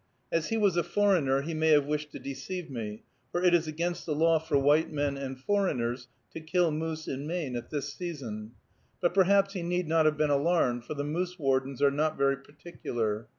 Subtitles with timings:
[0.31, 3.67] As he was a foreigner, he may have wished to deceive me, for it is
[3.67, 7.93] against the law for white men and foreigners to kill moose in Maine at this
[7.93, 8.53] season.
[8.99, 12.37] But perhaps he need not have been alarmed, for the moose wardens are not very
[12.37, 13.27] particular.